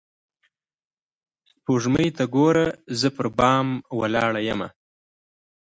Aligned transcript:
سپوږمۍ 1.49 2.09
ته 2.17 2.23
گوره 2.33 2.65
زه 2.99 3.07
پر 3.15 3.27
بام 3.37 3.67
ولاړه 3.99 4.41
يمه. 4.49 4.69